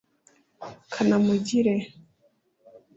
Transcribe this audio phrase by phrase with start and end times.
[0.93, 1.75] Kanamugire